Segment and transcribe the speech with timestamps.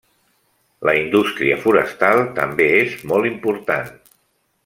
[0.89, 3.95] La indústria forestal també és molt important.